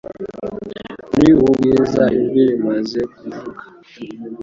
[1.13, 3.61] muri ubu bwiza ijwi rimaze kuvuga